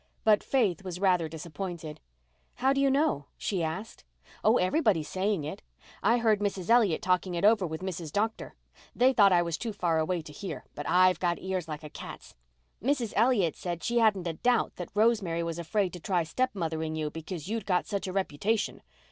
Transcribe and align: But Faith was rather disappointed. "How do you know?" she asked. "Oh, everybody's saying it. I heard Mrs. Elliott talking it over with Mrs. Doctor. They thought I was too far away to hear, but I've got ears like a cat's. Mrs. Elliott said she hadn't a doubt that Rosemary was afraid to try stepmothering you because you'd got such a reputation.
But 0.23 0.41
Faith 0.41 0.83
was 0.83 0.99
rather 0.99 1.29
disappointed. 1.29 2.01
"How 2.55 2.73
do 2.73 2.81
you 2.81 2.89
know?" 2.89 3.27
she 3.37 3.61
asked. 3.61 4.03
"Oh, 4.43 4.57
everybody's 4.57 5.07
saying 5.07 5.43
it. 5.43 5.61
I 6.01 6.17
heard 6.17 6.39
Mrs. 6.39 6.71
Elliott 6.71 7.03
talking 7.03 7.35
it 7.35 7.45
over 7.45 7.67
with 7.67 7.83
Mrs. 7.83 8.11
Doctor. 8.11 8.55
They 8.95 9.13
thought 9.13 9.31
I 9.31 9.43
was 9.43 9.59
too 9.59 9.71
far 9.71 9.99
away 9.99 10.23
to 10.23 10.33
hear, 10.33 10.65
but 10.73 10.89
I've 10.89 11.19
got 11.19 11.37
ears 11.39 11.67
like 11.67 11.83
a 11.83 11.89
cat's. 11.91 12.33
Mrs. 12.81 13.13
Elliott 13.15 13.55
said 13.55 13.83
she 13.83 13.99
hadn't 13.99 14.25
a 14.25 14.33
doubt 14.33 14.75
that 14.77 14.89
Rosemary 14.95 15.43
was 15.43 15.59
afraid 15.59 15.93
to 15.93 15.99
try 15.99 16.23
stepmothering 16.23 16.95
you 16.95 17.11
because 17.11 17.47
you'd 17.47 17.67
got 17.67 17.85
such 17.85 18.07
a 18.07 18.11
reputation. 18.11 18.81